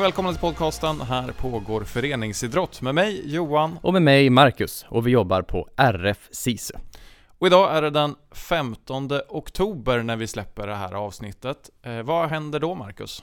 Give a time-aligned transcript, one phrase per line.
[0.00, 1.00] Och välkomna till podcasten.
[1.00, 3.78] Här pågår föreningsidrott med mig Johan.
[3.82, 4.86] Och med mig Marcus.
[4.88, 6.74] Och vi jobbar på RF SISU.
[7.38, 11.70] Och idag är det den 15 oktober när vi släpper det här avsnittet.
[11.82, 13.22] Eh, vad händer då Marcus?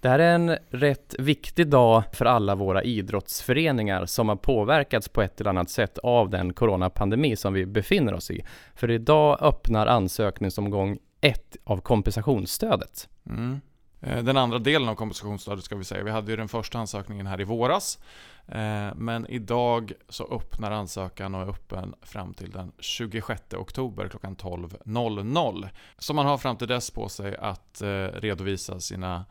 [0.00, 5.22] Det här är en rätt viktig dag för alla våra idrottsföreningar som har påverkats på
[5.22, 8.44] ett eller annat sätt av den coronapandemi som vi befinner oss i.
[8.74, 13.08] För idag öppnar ansökningsomgång ett av kompensationsstödet.
[13.26, 13.60] Mm.
[14.00, 16.04] Eh, den andra delen av kompensationsstödet ska vi säga.
[16.04, 17.98] Vi hade ju den första ansökningen här i våras.
[18.46, 24.36] Eh, men idag så öppnar ansökan och är öppen fram till den 26 oktober klockan
[24.36, 25.68] 12.00.
[25.98, 29.24] Så man har fram till dess på sig att eh, redovisa sina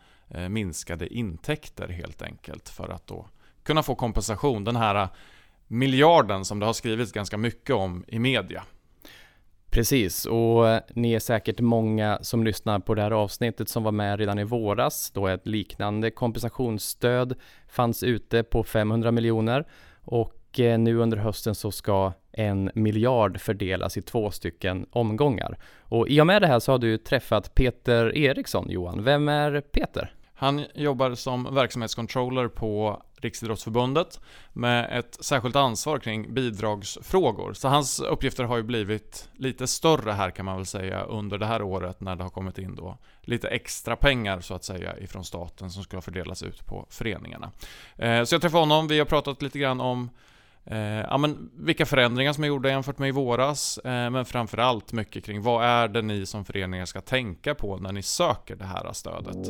[0.50, 3.28] minskade intäkter helt enkelt för att då
[3.64, 4.64] kunna få kompensation.
[4.64, 5.10] Den här
[5.68, 8.64] miljarden som det har skrivits ganska mycket om i media.
[9.70, 13.92] Precis, och eh, ni är säkert många som lyssnar på det här avsnittet som var
[13.92, 17.36] med redan i våras då ett liknande kompensationsstöd
[17.68, 19.68] fanns ute på 500 miljoner
[20.02, 25.58] och eh, nu under hösten så ska en miljard fördelas i två stycken omgångar.
[25.80, 29.04] Och i och med det här så har du träffat Peter Eriksson, Johan.
[29.04, 30.14] Vem är Peter?
[30.34, 34.20] Han jobbar som verksamhetscontroller på Riksidrottsförbundet
[34.54, 37.54] med ett särskilt ansvar kring bidragsfrågor.
[37.54, 41.46] Så hans uppgifter har ju blivit lite större här kan man väl säga under det
[41.46, 45.24] här året när det har kommit in då lite extra pengar så att säga ifrån
[45.24, 47.52] staten som ska fördelas ut på föreningarna.
[47.96, 50.10] Eh, så jag träffade honom, vi har pratat lite grann om
[50.70, 54.94] Eh, ja, men vilka förändringar som är gjorda jämfört med i våras, eh, men framförallt
[54.94, 58.66] mycket kring vad är det ni som föreningar ska tänka på när ni söker det
[58.66, 59.48] här stödet?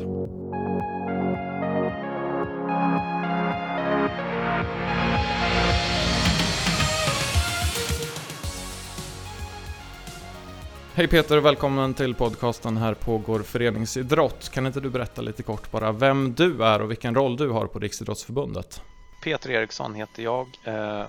[10.98, 14.48] Hej Peter, och välkommen till podcasten Här pågår föreningsidrott.
[14.48, 17.66] Kan inte du berätta lite kort bara vem du är och vilken roll du har
[17.66, 18.82] på Riksidrottsförbundet?
[19.22, 21.04] Peter Eriksson heter jag, eh,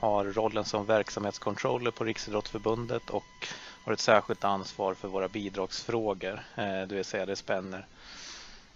[0.00, 3.48] har rollen som verksamhetscontroller på Riksidrottsförbundet och
[3.84, 6.40] har ett särskilt ansvar för våra bidragsfrågor.
[6.54, 7.86] Eh, det vill säga det spänner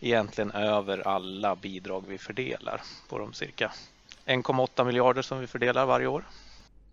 [0.01, 3.73] egentligen över alla bidrag vi fördelar på de cirka
[4.25, 6.25] 1,8 miljarder som vi fördelar varje år.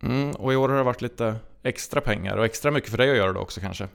[0.04, 3.12] Mm, och i år har det varit lite extra pengar och extra mycket för dig
[3.12, 3.88] att göra då också kanske?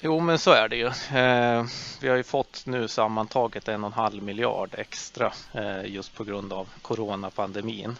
[0.00, 0.86] Jo, men så är det ju.
[1.18, 1.64] Eh,
[2.00, 6.24] vi har ju fått nu sammantaget en och en halv miljard extra eh, just på
[6.24, 7.96] grund av coronapandemin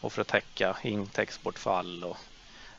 [0.00, 2.16] och för att täcka intäktsbortfall och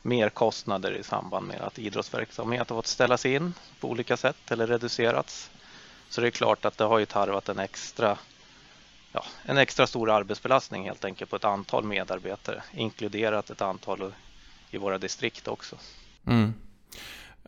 [0.02, 5.50] merkostnader i samband med att idrottsverksamhet har fått ställas in på olika sätt eller reducerats.
[6.08, 8.18] Så det är klart att det har ju tarvat en extra,
[9.12, 14.12] ja, en extra stor arbetsbelastning helt enkelt på ett antal medarbetare, inkluderat ett antal
[14.70, 15.76] i våra distrikt också.
[16.26, 16.54] Mm.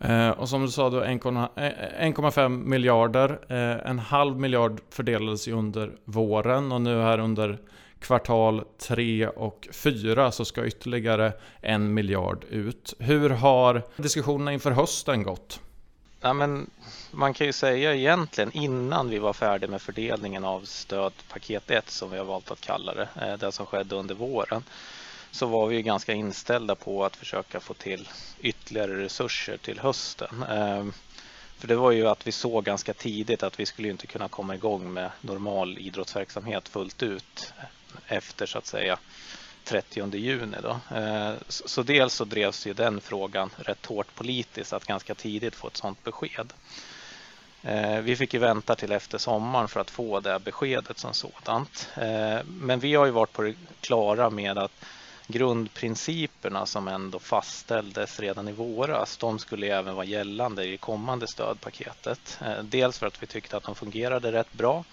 [0.01, 3.39] Eh, och som du sa då 1,5 eh, miljarder.
[3.49, 7.59] Eh, en halv miljard fördelades ju under våren och nu här under
[8.01, 12.95] kvartal 3 och 4 så ska ytterligare en miljard ut.
[12.99, 15.61] Hur har diskussionerna inför hösten gått?
[16.21, 16.71] Ja, men
[17.11, 22.11] man kan ju säga egentligen innan vi var färdiga med fördelningen av stödpaket 1 som
[22.11, 24.65] vi har valt att kalla det, eh, det som skedde under våren,
[25.31, 28.09] så var vi ganska inställda på att försöka få till
[28.41, 30.43] ytterligare resurser till hösten.
[30.43, 30.87] Eh,
[31.59, 34.55] för det var ju att vi såg ganska tidigt att vi skulle inte kunna komma
[34.55, 37.53] igång med normal idrottsverksamhet fullt ut
[38.07, 38.99] efter så att säga
[39.69, 40.57] 30 juni.
[40.63, 40.97] Då.
[40.97, 45.69] Eh, så dels så drevs ju den frågan rätt hårt politiskt att ganska tidigt få
[45.69, 46.53] ett sådant besked.
[47.63, 51.89] Eh, vi fick ju vänta till efter sommaren för att få det beskedet som sådant.
[51.97, 54.85] Eh, men vi har ju varit på det klara med att
[55.27, 62.41] grundprinciperna som ändå fastställdes redan i våras, de skulle även vara gällande i kommande stödpaketet.
[62.63, 64.85] Dels för att vi tyckte att de fungerade rätt bra.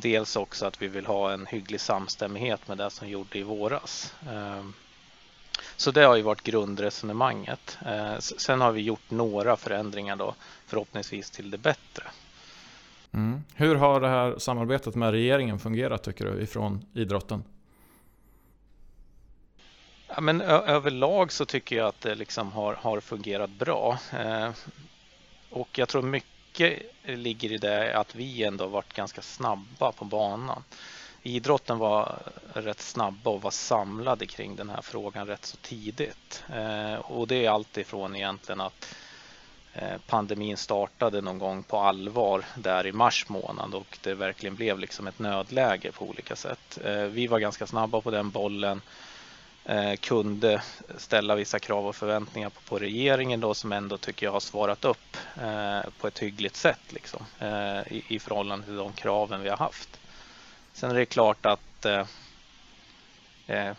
[0.00, 4.14] Dels också att vi vill ha en hygglig samstämmighet med det som gjorde i våras.
[4.28, 4.64] Eh,
[5.76, 7.78] så det har ju varit grundresonemanget.
[7.86, 10.34] Eh, sen har vi gjort några förändringar då,
[10.66, 12.04] förhoppningsvis till det bättre.
[13.12, 13.44] Mm.
[13.54, 17.44] Hur har det här samarbetet med regeringen fungerat tycker du ifrån idrotten?
[20.08, 23.98] Ja, men överlag så tycker jag att det liksom har, har fungerat bra.
[24.12, 24.50] Eh,
[25.50, 30.04] och jag tror mycket mycket ligger i det att vi ändå varit ganska snabba på
[30.04, 30.64] banan.
[31.22, 32.22] Idrotten var
[32.52, 36.44] rätt snabba och var samlade kring den här frågan rätt så tidigt.
[36.54, 38.94] Eh, och det är alltifrån egentligen att
[39.72, 44.78] eh, pandemin startade någon gång på allvar där i mars månad och det verkligen blev
[44.78, 46.78] liksom ett nödläge på olika sätt.
[46.84, 48.80] Eh, vi var ganska snabba på den bollen
[50.00, 50.62] kunde
[50.96, 55.07] ställa vissa krav och förväntningar på, regeringen då som ändå tycker jag har svarat upp
[55.42, 59.56] Eh, på ett hyggligt sätt liksom, eh, i, i förhållande till de kraven vi har
[59.56, 60.00] haft.
[60.72, 62.06] Sen är det klart att eh,
[63.46, 63.74] eh,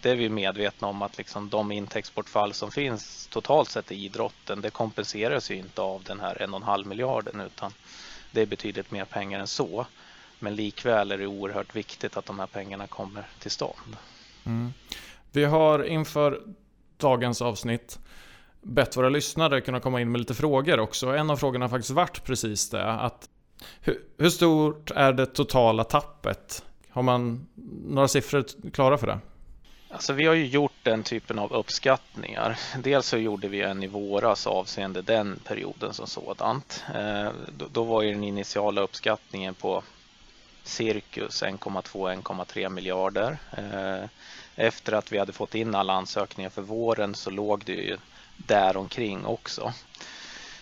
[0.00, 4.60] det är vi medvetna om att liksom de intäktsbortfall som finns totalt sett i idrotten
[4.60, 7.72] det kompenseras ju inte av den här en och en halv miljarden utan
[8.30, 9.86] det är betydligt mer pengar än så.
[10.38, 13.96] Men likväl är det oerhört viktigt att de här pengarna kommer till stånd.
[14.46, 14.72] Mm.
[15.32, 16.42] Vi har inför
[16.96, 17.98] dagens avsnitt
[18.62, 21.06] bett våra lyssnare kunna komma in med lite frågor också.
[21.06, 22.84] En av frågorna har faktiskt varit precis det.
[22.84, 23.28] Att
[23.80, 26.64] hur, hur stort är det totala tappet?
[26.90, 27.46] Har man
[27.84, 29.18] några siffror klara för det?
[29.92, 32.58] Alltså vi har ju gjort den typen av uppskattningar.
[32.78, 36.84] Dels så gjorde vi en i våras avseende den perioden som sådant.
[36.94, 37.28] Eh,
[37.72, 39.82] då var ju den initiala uppskattningen på
[40.62, 43.38] cirkus 1,2-1,3 miljarder.
[43.56, 44.08] Eh,
[44.54, 47.96] efter att vi hade fått in alla ansökningar för våren så låg det ju
[48.46, 49.72] däromkring också.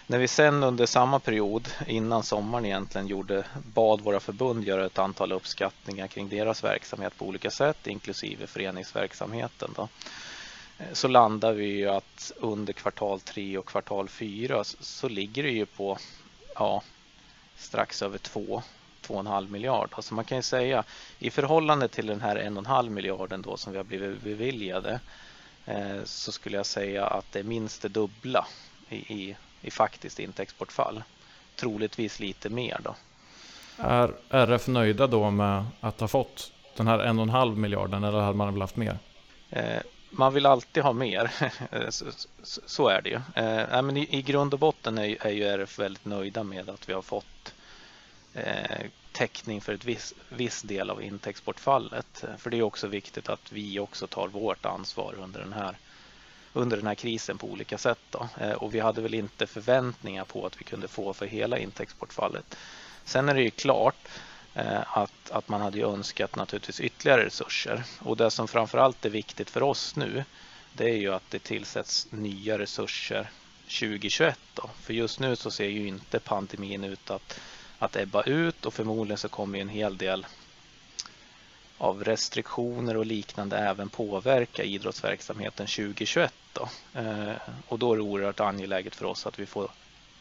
[0.06, 3.44] När vi sen under samma period, innan sommaren egentligen, gjorde,
[3.75, 9.70] bad våra förbund göra ett antal uppskattningar kring deras verksamhet på olika sätt, inklusive föreningsverksamheten.
[9.76, 9.88] Då,
[10.92, 15.50] så landar vi ju att under kvartal 3 och kvartal 4 så, så ligger det
[15.50, 15.98] ju på
[16.54, 16.82] ja,
[17.56, 18.62] strax över 2
[19.08, 19.88] 2,5 miljard.
[19.92, 20.84] Alltså man kan ju säga
[21.19, 25.00] i förhållande till den här 1,5 miljarden då som vi har blivit beviljade
[26.04, 28.46] så skulle jag säga att det är minst det dubbla
[28.88, 31.02] i, i, i faktiskt intäktsbortfall.
[31.56, 32.94] Troligtvis lite mer då.
[33.76, 38.52] Är RF nöjda då med att ha fått den här 1,5 miljarden eller hade man
[38.52, 38.98] väl haft mer?
[39.50, 41.30] Eh, man vill alltid ha mer,
[42.66, 43.20] så, är det ju.
[43.34, 47.02] Eh, men i, grund och botten är, ju RF väldigt nöjda med att vi har
[47.02, 47.54] fått
[48.34, 48.86] Eh,
[49.18, 52.24] täckning för ett viss, viss del av intäktsbortfallet.
[52.38, 55.76] För det är också viktigt att vi också tar vårt ansvar under den här,
[56.52, 57.98] under den här krisen på olika sätt.
[58.10, 58.28] Då.
[58.40, 62.56] Eh, och vi hade väl inte förväntningar på att vi kunde få för hela intäktsbortfallet.
[63.04, 64.08] Sen är det ju klart
[64.54, 67.82] eh, att, att man hade önskat naturligtvis ytterligare resurser.
[68.00, 70.24] Och det som framförallt är viktigt för oss nu
[70.72, 73.30] det är ju att det tillsätts nya resurser
[73.62, 74.38] 2021.
[74.54, 74.70] Då.
[74.82, 77.40] För just nu så ser ju inte pandemin ut att
[77.78, 80.26] att ebba ut och förmodligen så kommer en hel del
[81.78, 86.34] av restriktioner och liknande även påverka idrottsverksamheten 2021.
[86.52, 86.69] Då.
[86.94, 87.32] Eh,
[87.69, 89.70] och då är det oerhört angeläget för oss att vi får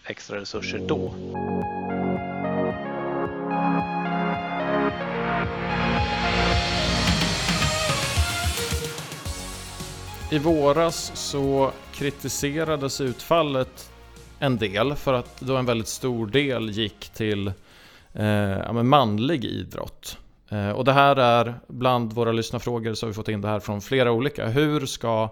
[0.06, 1.14] extra resurser då.
[10.32, 13.92] I våras så kritiserades utfallet
[14.40, 17.52] en del för att då en väldigt stor del gick till
[18.14, 20.18] eh, manlig idrott.
[20.50, 23.60] Eh, och det här är bland våra lyssnarfrågor så har vi fått in det här
[23.60, 24.48] från flera olika.
[24.48, 25.30] Hur ska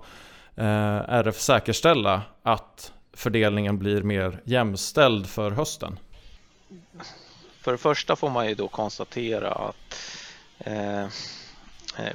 [0.55, 5.99] eh, RF säkerställa att fördelningen blir mer jämställd för hösten?
[7.61, 9.95] För det första får man ju då konstatera att
[10.57, 11.09] eh, eh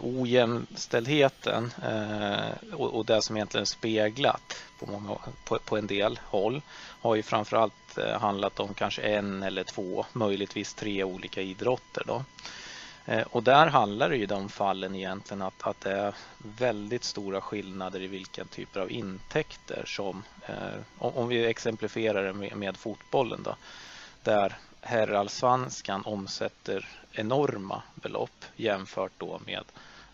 [0.01, 4.43] ojämställdheten eh, och det som egentligen är speglat
[4.81, 6.63] på, många, på, på en del håll
[7.01, 12.03] har ju framförallt eh, handlat om kanske en eller två, möjligtvis tre olika idrotter.
[12.07, 12.25] Då.
[13.07, 16.15] Eh, och där handlar det i de fallen egentligen att, att det är
[16.59, 22.57] väldigt stora skillnader i vilken typer av intäkter som, eh, om vi exemplifierar det med,
[22.57, 23.57] med fotbollen då,
[24.23, 29.65] där herrallsvenskan omsätter enorma belopp jämfört då med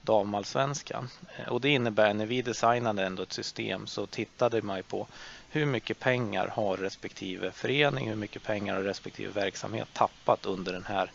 [0.07, 1.09] damallsvenskan.
[1.39, 5.07] Eh, och det innebär när vi designade ändå ett system så tittade man ju på
[5.51, 10.85] hur mycket pengar har respektive förening, hur mycket pengar har respektive verksamhet tappat under den
[10.85, 11.11] här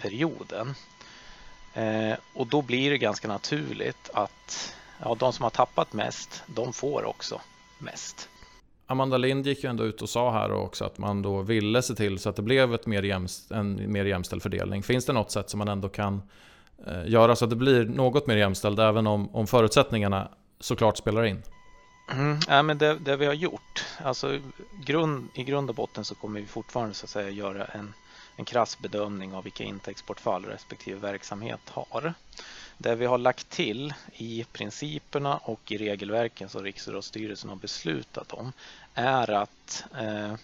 [0.00, 0.74] perioden.
[1.74, 6.72] Eh, och då blir det ganska naturligt att ja, de som har tappat mest, de
[6.72, 7.40] får också
[7.78, 8.28] mest.
[8.86, 11.94] Amanda Lind gick ju ändå ut och sa här också att man då ville se
[11.94, 14.82] till så att det blev ett mer jämst, en mer jämställd fördelning.
[14.82, 16.22] Finns det något sätt som man ändå kan
[16.86, 20.28] Eh, göra så att det blir något mer jämställd även om, om förutsättningarna
[20.60, 21.42] såklart spelar in?
[22.10, 24.40] Mm, ja, men det, det, vi har gjort, alltså
[24.86, 27.94] grund, i grund och botten så kommer vi fortfarande så att säga göra en,
[28.36, 32.14] en krass bedömning av vilka intäktsbortfall respektive verksamhet har.
[32.78, 38.52] Det vi har lagt till i principerna och i regelverken som Riksidrottsstyrelsen har beslutat om
[38.94, 40.34] är att eh,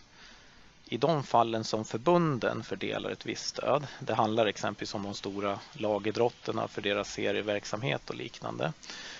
[0.92, 5.58] i de fallen som förbunden fördelar ett visst stöd, det handlar exempelvis om de stora
[5.72, 8.72] lagidrotterna för deras serieverksamhet och liknande,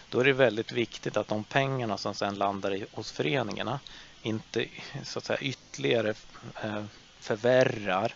[0.08, 3.80] då är det väldigt viktigt att de pengarna som sedan landar hos föreningarna
[4.22, 4.66] inte
[5.04, 6.14] så att säga, ytterligare
[6.62, 6.84] eh,
[7.20, 8.14] förvärrar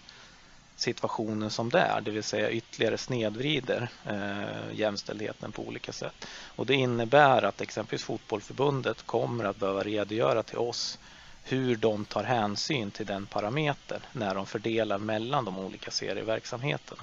[0.77, 6.27] situationen som det är, det vill säga ytterligare snedvrider eh, jämställdheten på olika sätt.
[6.57, 10.99] Och det innebär att exempelvis Fotbollförbundet kommer att behöva redogöra till oss
[11.45, 17.03] hur de tar hänsyn till den parametern när de fördelar mellan de olika serieverksamheterna.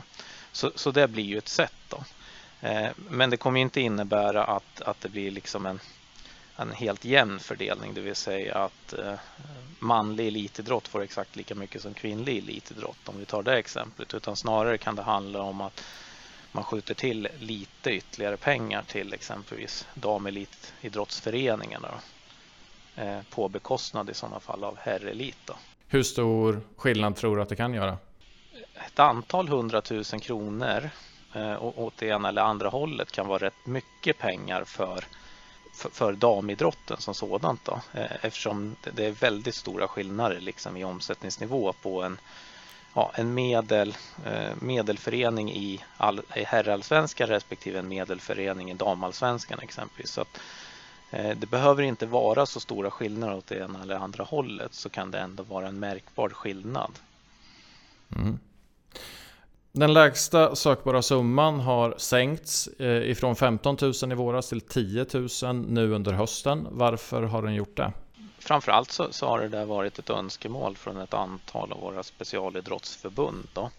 [0.51, 2.03] Så, så det blir ju ett sätt då.
[2.62, 5.79] Eh, men det kommer inte innebära att, att det blir liksom en,
[6.55, 9.13] en helt jämn fördelning, det vill säga att eh,
[9.79, 14.36] manlig elitidrott får exakt lika mycket som kvinnlig elitidrott om vi tar det exemplet, utan
[14.36, 15.83] snarare kan det handla om att
[16.51, 21.98] man skjuter till lite ytterligare pengar till exempelvis damelitidrottsföreningarna Då
[23.29, 25.50] på bekostnad i sådana fall av herrelit.
[25.88, 27.98] Hur stor skillnad tror du att det kan göra?
[28.86, 30.89] Ett antal hundratusen kronor
[31.33, 35.03] eh, åt det ena eller andra hållet kan vara rätt mycket pengar för,
[35.74, 37.65] för, för damidrotten som sådant.
[37.65, 37.81] Då.
[37.93, 42.17] Eh, eftersom det är väldigt stora skillnader liksom i omsättningsnivå på en
[42.93, 50.12] ja, en medel, eh, medelförening i, all, i herrallsvenskan respektive en medelförening i damallsvenskan exempelvis.
[50.12, 50.41] Så att, eh,
[51.12, 55.12] det behöver inte vara så stora skillnader åt det ena eller andra hållet så kan
[55.12, 56.91] det ändå vara en märkbar skillnad.
[58.15, 58.39] Mm.
[59.72, 65.06] Den lägsta sökbara summan har sänkts eh, ifrån 15 000 i våras till 10
[65.44, 66.68] 000 nu under hösten.
[66.72, 67.91] Varför har den gjort det?
[68.41, 73.48] framförallt så, så har det där varit ett önskemål från ett antal av våra specialidrottsförbund
[73.53, 73.70] då,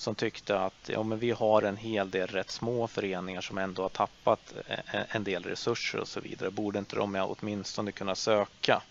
[0.00, 3.82] som tyckte att ja, men vi har en hel del rätt små föreningar som ändå
[3.82, 6.50] har tappat eh, eh, en del resurser och så vidare.
[6.50, 8.82] Borde inte de åtminstone kunna söka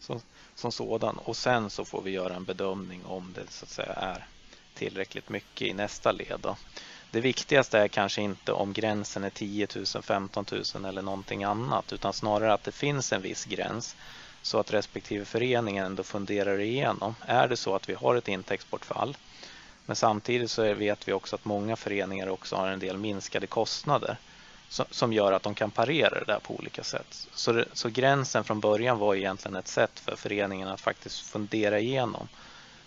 [0.00, 0.20] som,
[0.54, 3.92] som sådan och sen så får vi göra en bedömning om det så att säga
[3.92, 4.26] är
[4.74, 6.40] tillräckligt mycket i nästa led.
[6.40, 6.56] Då.
[7.10, 11.92] Det viktigaste är kanske inte om gränsen är 10 000, 15 000 eller någonting annat
[11.92, 13.96] utan snarare att det finns en viss gräns
[14.42, 17.14] så att respektive förening ändå funderar igenom.
[17.26, 19.16] Är det så att vi har ett intäktsbortfall
[19.86, 24.16] men samtidigt så vet vi också att många föreningar också har en del minskade kostnader
[24.90, 27.28] som gör att de kan parera det där på olika sätt.
[27.34, 31.78] Så, det, så gränsen från början var egentligen ett sätt för föreningen att faktiskt fundera
[31.78, 32.28] igenom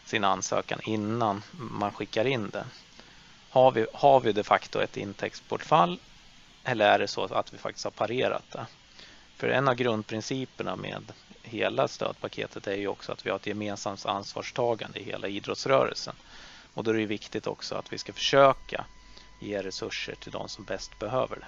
[0.06, 2.66] sin ansökan innan man skickar in den.
[3.50, 6.00] Har vi, har vi de facto ett intäktsbortfall
[6.64, 8.66] eller är det så att vi faktiskt har parerat det?
[9.36, 11.12] För en av grundprinciperna med
[11.42, 16.16] hela stödpaketet är ju också att vi har ett gemensamt ansvarstagande i hela idrottsrörelsen.
[16.76, 18.86] Och då är det viktigt också att vi ska försöka
[19.40, 21.48] ge resurser till de som bäst behöver det.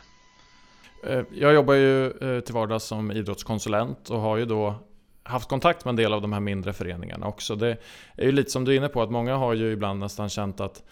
[1.04, 4.76] Eh, jag jobbar ju eh, till vardags som idrottskonsulent och har ju då
[5.24, 7.56] haft kontakt med en del av de här mindre föreningarna också.
[7.56, 7.78] Det
[8.16, 10.60] är ju lite som du är inne på att många har ju ibland nästan känt
[10.60, 10.84] att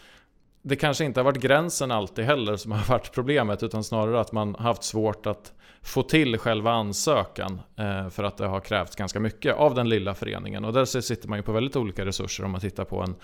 [0.61, 4.31] det kanske inte har varit gränsen alltid heller som har varit problemet utan snarare att
[4.31, 9.19] man haft svårt att få till själva ansökan eh, för att det har krävts ganska
[9.19, 10.65] mycket av den lilla föreningen.
[10.65, 13.15] Och där sitter man ju på väldigt olika resurser om man tittar på en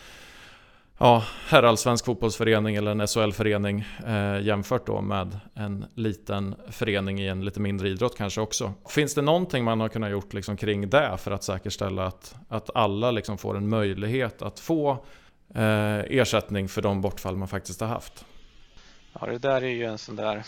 [1.01, 7.45] ja, herrallsvensk fotbollsförening eller en SHL-förening eh, jämfört då med en liten förening i en
[7.45, 8.73] lite mindre idrott kanske också.
[8.89, 12.75] Finns det någonting man har kunnat gjort liksom kring det för att säkerställa att, att
[12.75, 14.91] alla liksom får en möjlighet att få
[15.55, 18.25] eh, ersättning för de bortfall man faktiskt har haft?
[19.19, 20.43] Ja, det där är ju en sån där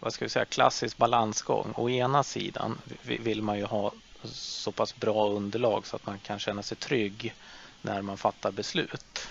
[0.00, 1.72] vad ska vi säga, klassisk balansgång.
[1.76, 3.92] Å ena sidan vill man ju ha
[4.24, 7.34] så pass bra underlag så att man kan känna sig trygg
[7.82, 9.28] när man fattar beslut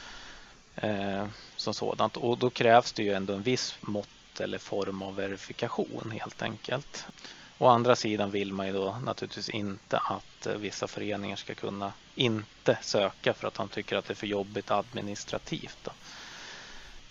[0.82, 2.18] eh, som sådant.
[2.18, 7.06] Och då krävs det ju ändå en viss mått eller form av verifikation helt enkelt.
[7.58, 11.94] Å andra sidan vill man ju då naturligtvis inte att eh, vissa föreningar ska kunna
[12.16, 15.78] inte söka för att de tycker att det är för jobbigt administrativt.
[15.84, 15.92] Då.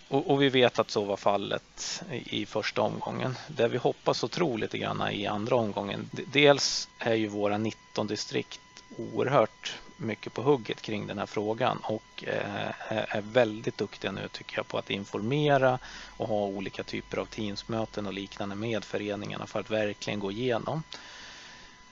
[0.08, 3.36] Och, och, vi vet att så var fallet i, i första omgången.
[3.48, 6.10] Det vi hoppas och tror lite grann i andra omgången.
[6.32, 8.60] Dels är ju våra 19 distrikt
[8.96, 14.58] oerhört mycket på hugget kring den här frågan och eh, är väldigt duktiga nu tycker
[14.58, 15.78] jag på att informera
[16.16, 20.82] och ha olika typer av teamsmöten och liknande med föreningarna för att verkligen gå igenom.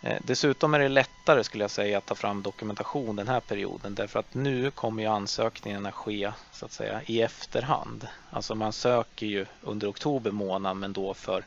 [0.00, 3.94] Eh, dessutom är det lättare skulle jag säga att ta fram dokumentation den här perioden
[3.94, 8.08] därför att nu kommer ju ansökningarna ske så att säga i efterhand.
[8.30, 11.44] Alltså man söker ju under oktober månad men då för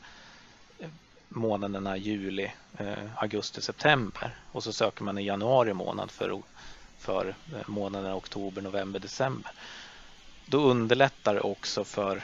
[1.30, 6.42] månaderna juli, eh, augusti, september och så söker man i januari månad för,
[6.98, 9.52] för eh, månaderna oktober, november, december.
[10.46, 12.24] Då underlättar det också för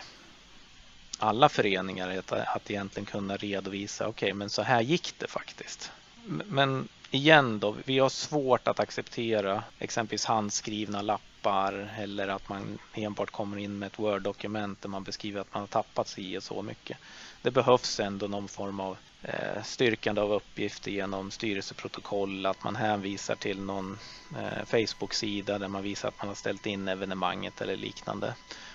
[1.17, 5.91] alla föreningar att, att egentligen kunna redovisa, okej okay, men så här gick det faktiskt
[6.25, 13.31] men igen då, vi har svårt att acceptera exempelvis handskrivna lappar eller att man enbart
[13.31, 16.61] kommer in med ett Word-dokument där man beskriver att man har tappat sig och så
[16.61, 16.97] mycket.
[17.45, 23.35] Det behövs ändå någon form av eh, styrkande av uppgifter genom styrelseprotokoll, att man hänvisar
[23.35, 23.97] till någon
[24.37, 28.33] eh, Facebook-sida där man visar att man har ställt in evenemanget eller liknande.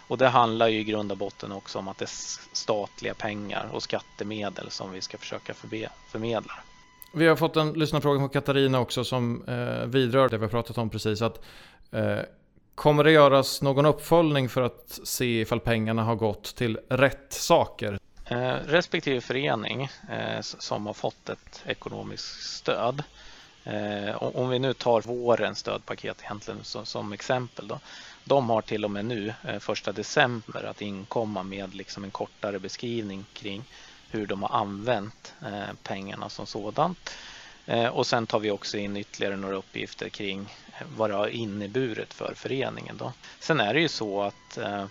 [0.08, 3.68] Och det handlar ju i grund och botten också om att det är statliga pengar
[3.72, 5.54] och skattemedel som vi ska försöka
[6.08, 6.54] förmedla.
[7.14, 10.78] Vi har fått en lyssnarfråga från Katarina också som eh, vidrör det vi har pratat
[10.78, 11.22] om precis.
[11.22, 11.44] Att,
[11.90, 12.18] eh,
[12.74, 17.98] Kommer det göras någon uppföljning för att se ifall pengarna har gått till rätt saker?
[18.30, 23.02] Eh, respektive förening eh, som har fått ett ekonomiskt stöd.
[23.64, 27.68] Eh, om vi nu tar vårens stödpaket egentligen som, som exempel.
[27.68, 27.80] Då,
[28.24, 32.58] de har till och med nu, eh, första december, att inkomma med liksom en kortare
[32.58, 33.64] beskrivning kring
[34.08, 37.10] hur de har använt eh, pengarna som sådant.
[37.66, 40.40] Eh, och sen tar vi också in ytterligare några uppgifter kring
[40.80, 42.96] eh, vad det har inneburit för föreningen.
[42.96, 43.12] Då.
[43.40, 44.86] Sen är det ju så att eh,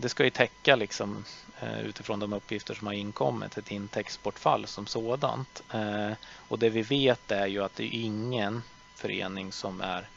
[0.00, 1.24] det ska ju täcka liksom,
[1.60, 5.62] eh, utifrån de uppgifter som har inkommit ett intäktsbortfall som sådant.
[5.72, 6.10] Eh,
[6.48, 8.62] och det vi vet är ju att det är ingen
[8.94, 10.08] förening som är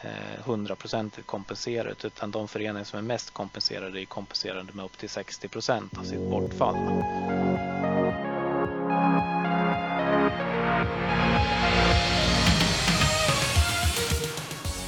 [0.00, 5.10] eh, hundraprocentigt kompenserad utan de föreningar som är mest kompenserade är kompenserade med upp till
[5.10, 6.76] 60 procent av sitt bortfall.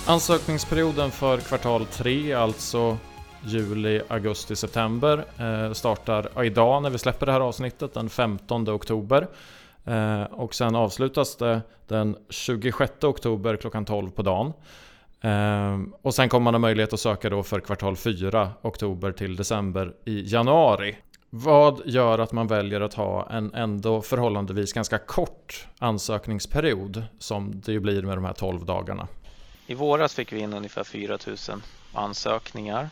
[0.07, 2.99] Ansökningsperioden för kvartal 3, alltså
[3.45, 9.29] juli, augusti, september eh, startar idag när vi släpper det här avsnittet den 15 oktober.
[9.85, 14.53] Eh, och sen avslutas det den 26 oktober klockan 12 på dagen.
[15.21, 19.37] Eh, och sen kommer man ha möjlighet att söka då för kvartal 4, oktober till
[19.37, 20.97] december i januari.
[21.31, 27.73] Vad gör att man väljer att ha en ändå förhållandevis ganska kort ansökningsperiod som det
[27.73, 29.09] ju blir med de här 12 dagarna?
[29.67, 32.91] I våras fick vi in ungefär 4000 ansökningar.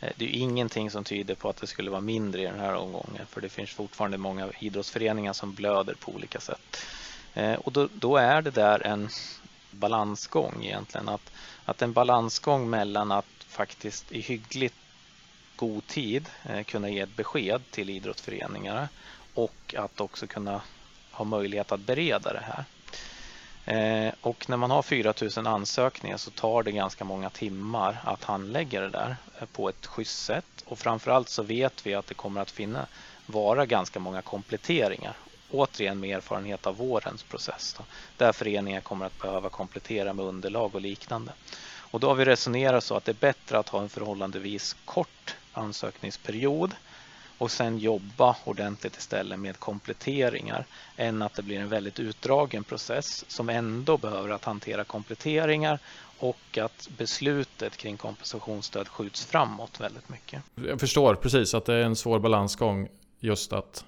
[0.00, 2.74] Eh, det är ingenting som tyder på att det skulle vara mindre i den här
[2.74, 6.86] omgången för det finns fortfarande många idrottsföreningar som blöder på olika sätt.
[7.34, 9.08] Eh, och då, då är det där en
[9.70, 11.08] balansgång egentligen.
[11.08, 11.32] Att,
[11.64, 14.74] att en balansgång mellan att faktiskt i hyggligt
[15.56, 18.88] god tid eh, kunna ge ett besked till idrottsföreningarna
[19.34, 20.62] och att också kunna
[21.10, 22.64] ha möjlighet att bereda det här.
[23.64, 28.80] Eh, och när man har 4000 ansökningar så tar det ganska många timmar att handlägga
[28.80, 30.64] det där eh, på ett schysst sätt.
[30.64, 32.86] Och framförallt så vet vi att det kommer att finna,
[33.26, 35.16] vara ganska många kompletteringar
[35.50, 37.74] återigen med erfarenhet av vårens process.
[37.78, 37.84] Då,
[38.16, 41.32] där föreningar kommer att behöva komplettera med underlag och liknande.
[41.90, 45.36] Och då har vi resonerat så att det är bättre att ha en förhållandevis kort
[45.52, 46.74] ansökningsperiod
[47.40, 53.24] och sen jobba ordentligt istället med kompletteringar än att det blir en väldigt utdragen process
[53.28, 55.78] som ändå behöver att hantera kompletteringar
[56.18, 60.42] och att beslutet kring kompensationsstöd skjuts framåt väldigt mycket.
[60.54, 62.88] Jag förstår precis att det är en svår balansgång
[63.20, 63.84] just att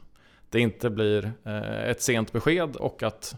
[0.50, 3.34] det inte blir eh, ett sent besked och att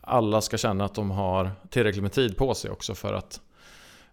[0.00, 3.40] alla ska känna att de har tillräckligt med tid på sig också för att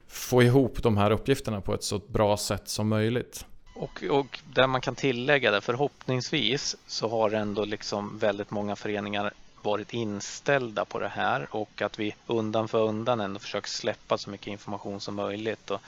[0.07, 3.45] få ihop de här uppgifterna på ett så bra sätt som möjligt.
[3.73, 9.33] Och, och där man kan tillägga det, förhoppningsvis så har ändå liksom väldigt många föreningar
[9.61, 14.29] varit inställda på det här och att vi undan för undan ändå försöker släppa så
[14.29, 15.81] mycket information som möjligt och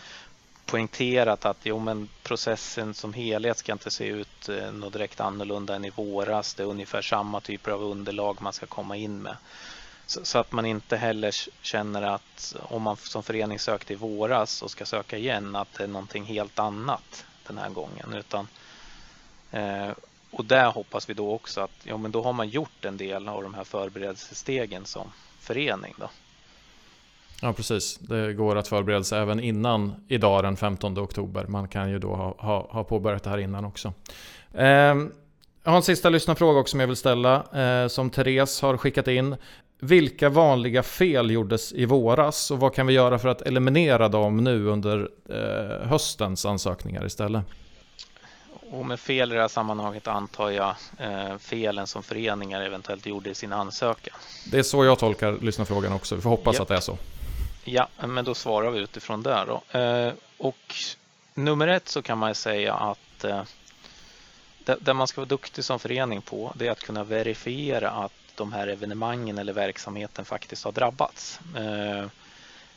[0.65, 5.75] poängterat att jo, men processen som helhet ska inte se ut eh, något direkt annorlunda
[5.75, 6.53] än i våras.
[6.53, 9.37] Det är ungefär samma typer av underlag man ska komma in med.
[10.07, 14.61] Så, så, att man inte heller känner att om man som förening sökte i våras
[14.61, 18.13] och ska söka igen att det är någonting helt annat den här gången.
[18.13, 18.47] Utan,
[19.51, 19.89] eh,
[20.31, 23.27] och där hoppas vi då också att ja, men då har man gjort en del
[23.27, 25.93] av de här förberedelsestegen som förening.
[25.97, 26.09] Då.
[27.41, 27.97] Ja, precis.
[27.97, 31.45] Det går att förbereda sig även innan idag den 15 oktober.
[31.47, 33.93] Man kan ju då ha, ha, ha påbörjat det här innan också.
[34.53, 34.95] Eh,
[35.63, 39.07] jag har en sista lyssnarfråga också som jag vill ställa, eh, som Therese har skickat
[39.07, 39.35] in.
[39.79, 44.37] Vilka vanliga fel gjordes i våras och vad kan vi göra för att eliminera dem
[44.37, 47.43] nu under eh, höstens ansökningar istället?
[48.71, 53.29] Och med fel i det här sammanhanget antar jag eh, felen som föreningar eventuellt gjorde
[53.29, 54.15] i sin ansökan.
[54.51, 56.15] Det är så jag tolkar lyssnarfrågan också.
[56.15, 56.61] Vi får hoppas yep.
[56.61, 56.97] att det är så.
[57.63, 59.45] Ja, men då svarar vi utifrån det.
[59.47, 59.79] Då.
[59.79, 60.75] Eh, och
[61.33, 63.41] nummer ett så kan man säga att eh,
[64.79, 68.53] det, man ska vara duktig som förening på det är att kunna verifiera att de
[68.53, 71.39] här evenemangen eller verksamheten faktiskt har drabbats.
[71.55, 72.07] Eh,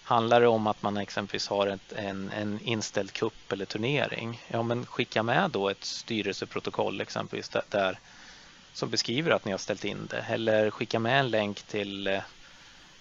[0.02, 4.62] handlar det om att man exempelvis har ett, en, en inställd kupp eller turnering, ja
[4.62, 7.98] men skicka med då ett styrelseprotokoll exempelvis där, där
[8.72, 12.22] som beskriver att ni har ställt in det eller skicka med en länk till eh,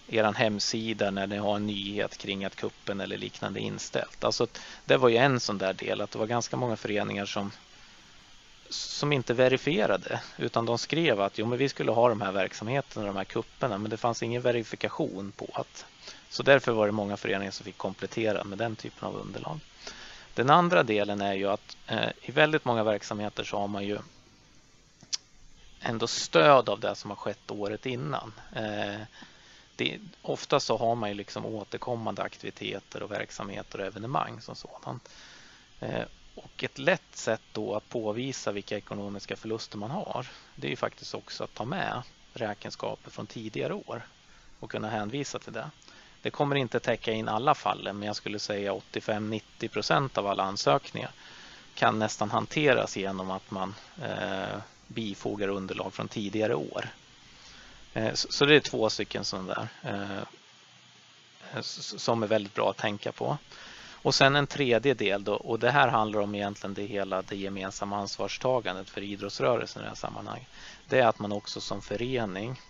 [0.07, 4.23] er hemsida när ni har en nyhet kring att kuppen eller liknande är inställt.
[4.23, 4.47] Alltså,
[4.85, 7.51] det var ju en sån där del att det var ganska många föreningar som
[8.69, 13.01] som inte verifierade utan de skrev att jo, men vi skulle ha de här verksamheterna
[13.01, 15.85] och de här kupperna men det fanns ingen verifikation på att
[16.29, 19.59] så därför var det många föreningar som fick komplettera med den typen av underlag.
[20.33, 23.97] Den andra delen är ju att eh, i väldigt många verksamheter så har man ju
[25.79, 28.33] ändå stöd av det som har skett året innan.
[28.55, 29.01] Eh,
[29.75, 35.09] det, ofta så har man ju liksom återkommande aktiviteter och verksamheter och evenemang som sådant.
[35.79, 36.03] Eh,
[36.37, 40.75] och ett lätt sätt då att påvisa vilka ekonomiska förluster man har, det är ju
[40.75, 42.01] faktiskt också att ta med
[42.33, 44.01] räkenskaper från tidigare år
[44.59, 45.69] och kunna hänvisa till det.
[46.21, 50.43] Det kommer inte täcka in alla fallen, men jag skulle säga 85-90 procent av alla
[50.43, 51.11] ansökningar
[51.75, 56.89] kan nästan hanteras genom att man eh, bifogar underlag från tidigare år.
[57.93, 60.21] Eh, så, så, det är två stycken sådana där
[61.53, 63.37] eh, som är väldigt bra att tänka på.
[64.07, 67.35] Och sen en tredje del då, och det här handlar om egentligen det hela det
[67.35, 70.47] gemensamma ansvarstagandet för idrottsrörelsen i det här sammanhanget.
[70.89, 72.61] Det är att man också som förening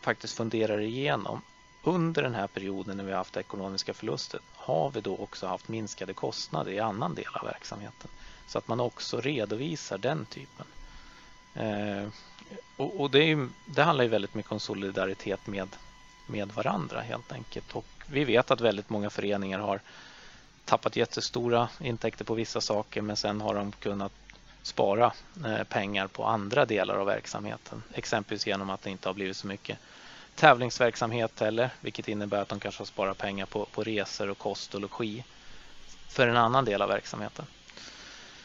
[0.00, 1.42] faktiskt funderar igenom
[1.82, 5.68] under den här perioden när vi har haft ekonomiska förluster har vi då också haft
[5.68, 8.10] minskade kostnader i annan del av verksamheten.
[8.46, 10.66] Så att man också redovisar den typen.
[11.54, 12.08] Eh,
[12.76, 15.68] och, och det, är, det, handlar ju väldigt mycket om solidaritet med,
[16.30, 17.72] med varandra helt enkelt.
[17.72, 19.80] Och vi vet att väldigt många föreningar har
[20.64, 24.12] tappat jättestora intäkter på vissa saker men sen har de kunnat
[24.62, 25.12] spara
[25.46, 27.82] eh, pengar på andra delar av verksamheten.
[27.94, 29.78] Exempelvis genom att det inte har blivit så mycket
[30.34, 34.74] tävlingsverksamhet heller, vilket innebär att de kanske har sparat pengar på, på resor och kost
[34.74, 35.24] och logi
[36.08, 37.46] för en annan del av verksamheten.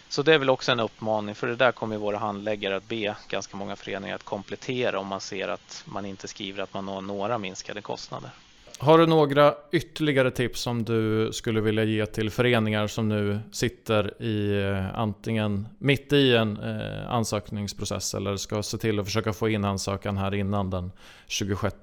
[0.10, 3.16] Så det är väl också en uppmaning, för det där kommer våra handläggare att be
[3.28, 7.02] ganska många föreningar att komplettera om man ser att man inte skriver att man har
[7.02, 8.30] några minskade kostnader.
[8.78, 14.22] Har du några ytterligare tips som du skulle vilja ge till föreningar som nu sitter
[14.24, 19.50] i eh, antingen mitt i en eh, ansökningsprocess eller ska se till att försöka få
[19.50, 20.92] in ansökan här innan den
[21.28, 21.76] 26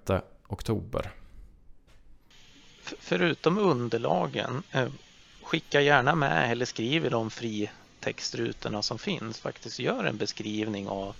[0.48, 1.10] oktober?
[3.00, 4.88] Förutom underlagen, eh,
[5.42, 7.30] skicka gärna med eller skriv i de
[8.02, 9.38] textrutorna som finns.
[9.38, 11.14] Faktiskt gör en beskrivning av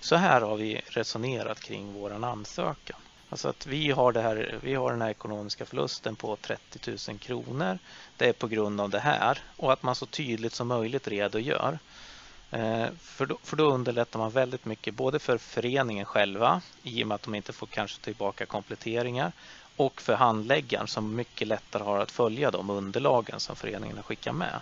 [0.00, 3.00] så här har vi resonerat kring våran ansökan.
[3.30, 7.18] Alltså att vi har, det här, vi har den här ekonomiska förlusten på 30 000
[7.18, 7.78] kronor.
[8.16, 11.78] Det är på grund av det här och att man så tydligt som möjligt redogör.
[12.50, 17.08] Eh, för, då, för då underlättar man väldigt mycket både för föreningen själva i och
[17.08, 19.32] med att de inte får kanske tillbaka kompletteringar
[19.76, 24.34] och för handläggaren som mycket lättare har att följa de underlagen som föreningen har skickat
[24.34, 24.60] med.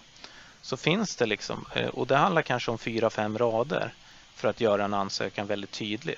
[0.67, 3.93] Så finns det liksom, eh, och det handlar kanske om fyra, fem rader
[4.35, 6.15] för att göra en ansökan väldigt tydlig.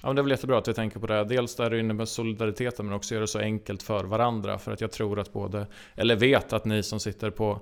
[0.00, 1.24] Ja, men det är väl jättebra att vi tänker på det.
[1.24, 4.58] Dels där det med solidariteten men också göra det så enkelt för varandra.
[4.58, 7.60] För att jag tror att både, eller vet att ni som sitter på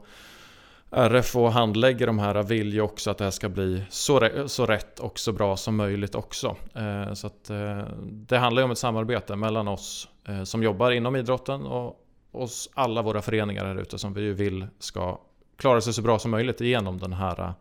[0.91, 4.67] RF och handlägger de här vill ju också att det här ska bli så, så
[4.67, 6.57] rätt och så bra som möjligt också.
[6.75, 10.09] Eh, så att eh, det handlar ju om ett samarbete mellan oss
[10.45, 14.67] som jobbar inom idrotten och oss alla våra föreningar här ute som vi ju vill
[14.79, 15.19] ska
[15.61, 17.55] klara sig så bra som möjligt igenom den här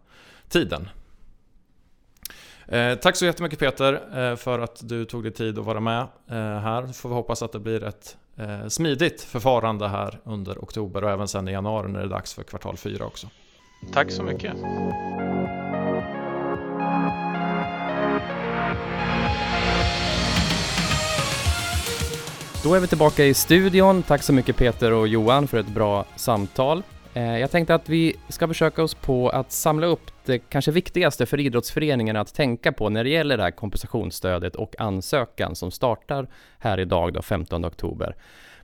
[0.50, 0.90] tiden.
[2.68, 6.00] Eh, tack så jättemycket Peter eh, för att du tog dig tid att vara med
[6.28, 6.94] eh, här.
[6.94, 11.28] Får vi hoppas att det blir ett eh, smidigt förfarande här under oktober och även
[11.28, 13.28] sen i januari när det är dags för kvartal 4 också.
[13.94, 14.54] Tack så mycket.
[22.64, 24.04] Då är vi tillbaka i studion.
[24.04, 26.84] Tack så mycket Peter och Johan för ett bra samtal.
[27.14, 31.26] Eh, jag tänkte att vi ska försöka oss på att samla upp det kanske viktigaste
[31.26, 36.28] för idrottsföreningarna att tänka på när det gäller det här kompensationsstödet och ansökan som startar
[36.60, 38.16] här idag då 15 oktober.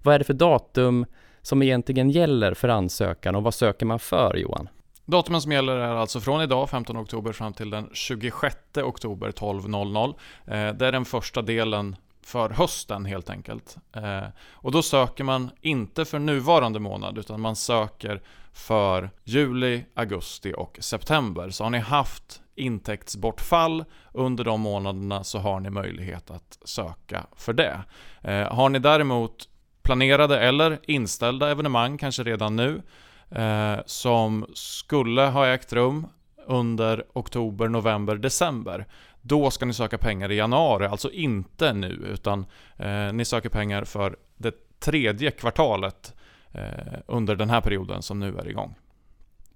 [0.02, 1.06] Vad är det för datum
[1.42, 4.70] som egentligen gäller för ansökan och vad söker man för Johan?
[5.06, 10.08] Datumen som gäller är alltså från idag 15 oktober fram till den 26 oktober 12.00.
[10.48, 13.78] Eh, det är den första delen för hösten helt enkelt.
[13.96, 18.22] Eh, och då söker man inte för nuvarande månad utan man söker
[18.54, 21.50] för juli, augusti och september.
[21.50, 27.54] Så har ni haft intäktsbortfall under de månaderna så har ni möjlighet att söka för
[27.54, 27.82] det.
[28.22, 29.50] Eh, har ni däremot
[29.84, 32.82] planerade eller inställda evenemang kanske redan nu
[33.30, 36.08] eh, som skulle ha ägt rum
[36.48, 38.86] under oktober, november, december
[39.28, 42.46] då ska ni söka pengar i januari, alltså inte nu, utan
[42.78, 46.14] eh, ni söker pengar för det tredje kvartalet
[46.52, 48.76] eh, under den här perioden som nu är igång.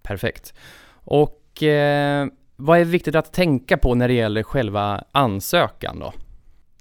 [0.01, 0.53] Perfekt.
[0.91, 6.13] Och eh, vad är viktigt att tänka på när det gäller själva ansökan då?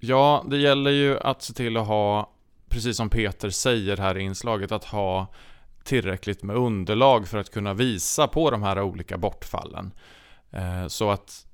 [0.00, 2.32] Ja, det gäller ju att se till att ha,
[2.68, 5.26] precis som Peter säger här i inslaget, att ha
[5.84, 9.92] tillräckligt med underlag för att kunna visa på de här olika bortfallen.
[10.50, 11.47] Eh, så att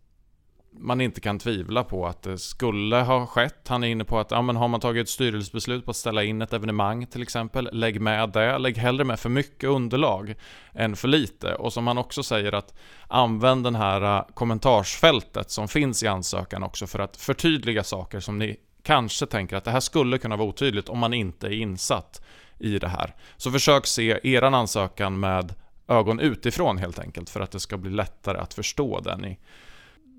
[0.79, 3.69] man inte kan tvivla på att det skulle ha skett.
[3.69, 6.25] Han är inne på att ja, men har man tagit ett styrelsebeslut på att ställa
[6.25, 8.59] in ett evenemang till exempel, lägg med det.
[8.59, 10.35] Lägg hellre med för mycket underlag
[10.75, 11.55] än för lite.
[11.55, 12.75] Och som han också säger att
[13.09, 18.39] använd den här äh, kommentarsfältet som finns i ansökan också för att förtydliga saker som
[18.39, 22.25] ni kanske tänker att det här skulle kunna vara otydligt om man inte är insatt
[22.59, 23.15] i det här.
[23.37, 25.55] Så försök se eran ansökan med
[25.89, 29.39] ögon utifrån helt enkelt för att det ska bli lättare att förstå den i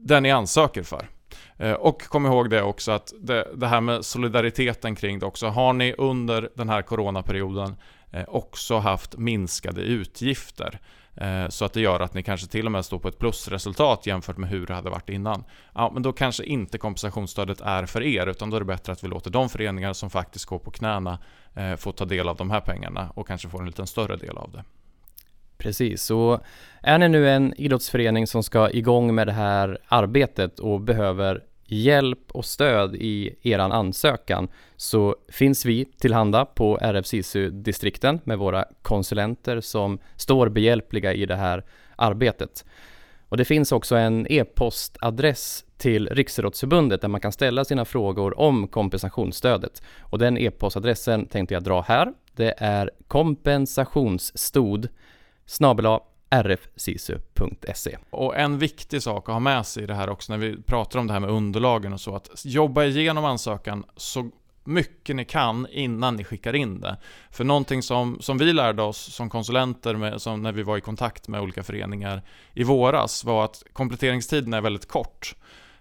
[0.04, 1.10] den ni ansöker för.
[1.58, 5.48] Eh, och kom ihåg det också att det, det, här med solidariteten kring det också.
[5.48, 7.76] Har ni under den här coronaperioden
[8.12, 10.80] eh, också haft minskade utgifter
[11.16, 14.06] eh, så att det gör att ni kanske till och med står på ett plusresultat
[14.06, 15.44] jämfört med hur det hade varit innan.
[15.74, 19.04] Ja, men då kanske inte kompensationsstödet är för er utan då är det bättre att
[19.04, 21.20] vi låter de föreningar som faktiskt går på knäna
[21.78, 24.52] få ta del av de här pengarna och kanske få en lite större del av
[24.52, 24.64] det.
[25.66, 26.40] Precis, så
[26.82, 32.32] är ni nu en idrottsförening som ska igång med det här arbetet och behöver hjälp
[32.32, 40.00] och stöd i eran ansökan så finns vi tillhanda på RFSISU-distrikten med våra konsulenter som
[40.16, 41.64] står behjälpliga i det här
[41.96, 42.66] arbetet.
[43.30, 48.68] Och det finns också en e-postadress till Riksidrottsförbundet där man kan ställa sina frågor om
[48.68, 49.82] kompensationsstödet.
[50.00, 52.14] Och den e-postadressen tänkte jag dra här.
[52.36, 54.90] Det är kompensationsstod
[55.46, 56.00] snabel
[56.44, 57.98] rfsisu.se.
[58.10, 61.00] Och en viktig sak att ha med sig i det här också när vi pratar
[61.00, 64.30] om det här med underlagen och så, att jobba igenom ansökan så
[64.64, 66.98] mycket ni kan innan ni skickar in det.
[67.32, 70.82] För någonting som, som vi lärde oss som konsulenter med, som när vi var i
[70.82, 72.22] kontakt med olika föreningar
[72.54, 75.36] i våras var att kompletteringstiden är väldigt kort.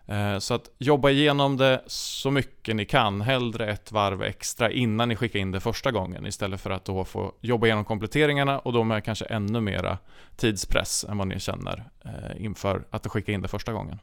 [0.07, 5.09] Eh, så att jobba igenom det så mycket ni kan, hellre ett varv extra innan
[5.09, 8.73] ni skickar in det första gången istället för att då få jobba igenom kompletteringarna och
[8.73, 9.99] då med kanske ännu mera
[10.37, 13.99] tidspress än vad ni känner eh, inför att skicka in det första gången.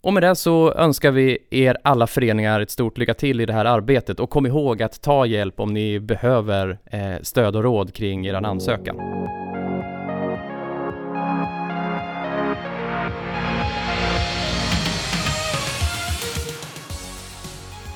[0.00, 3.52] Och med det så önskar vi er alla föreningar ett stort lycka till i det
[3.52, 7.94] här arbetet och kom ihåg att ta hjälp om ni behöver eh, stöd och råd
[7.94, 8.96] kring er ansökan.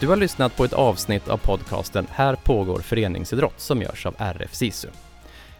[0.02, 4.54] Du har lyssnat på ett avsnitt av podcasten Här pågår föreningsidrott som görs av RF
[4.54, 4.88] SISU.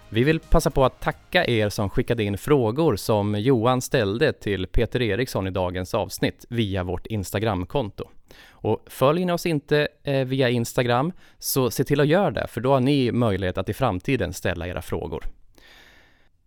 [0.09, 4.67] Vi vill passa på att tacka er som skickade in frågor som Johan ställde till
[4.67, 8.09] Peter Eriksson i dagens avsnitt via vårt Instagramkonto.
[8.49, 12.61] Och följer ni oss inte eh, via Instagram så se till att göra det, för
[12.61, 15.25] då har ni möjlighet att i framtiden ställa era frågor.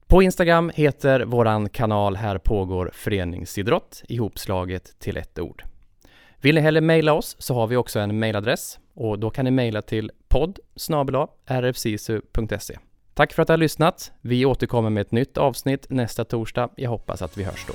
[0.08, 5.64] På Instagram heter våran kanal Här pågår föreningsidrott ihopslaget till ett ord.
[6.46, 9.52] Vill ni hellre mejla oss så har vi också en mejladress och då kan ni
[9.52, 10.60] mejla till podd
[11.50, 12.78] rfsisu.se.
[13.14, 14.12] Tack för att du har lyssnat.
[14.22, 16.70] Vi återkommer med ett nytt avsnitt nästa torsdag.
[16.76, 17.74] Jag hoppas att vi hörs då.